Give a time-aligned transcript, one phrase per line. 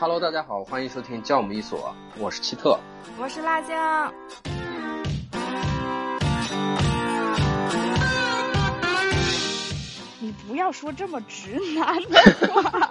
[0.00, 2.78] Hello，大家好，欢迎收听教母一所，我是奇特，
[3.18, 4.14] 我是辣椒。
[10.20, 12.88] 你不要说这么直男的话。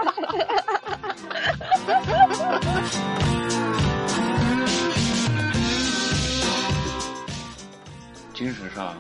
[8.34, 8.94] 精神上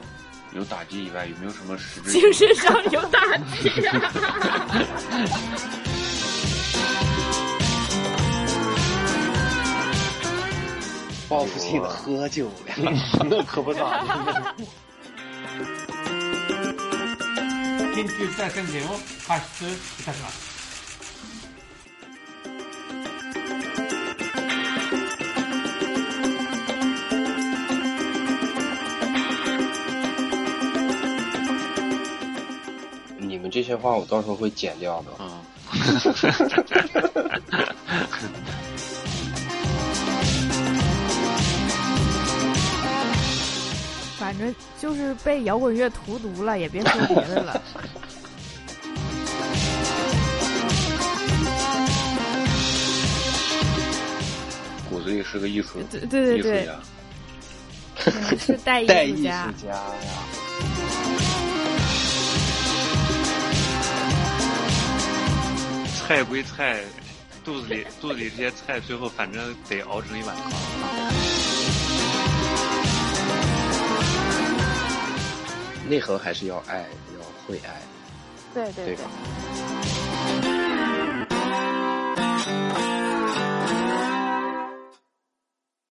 [0.54, 2.14] 有打击以外，有没有什么实质？
[2.14, 3.70] 精神上有打击。
[11.29, 12.75] 报复性的喝酒呀，
[13.25, 14.54] 那可不咋的。
[17.94, 19.71] 緊急事態宣言を発出い
[20.04, 20.53] たします。
[33.19, 35.11] 你们这些话我到时候会剪掉的。
[35.19, 35.42] 嗯。
[44.28, 47.61] 反正就是被摇滚乐荼毒了，也别说别的了。
[54.89, 59.88] 骨子里是个艺术，对对对对，艺术家，是带带艺术家家呀。
[66.06, 66.84] 菜归菜，
[67.45, 70.52] 肚子里肚子里这些菜，最后反正得熬成一碗汤。
[75.88, 76.86] 内核还是要爱，
[77.18, 77.82] 要会爱，
[78.54, 79.77] 对对对吧？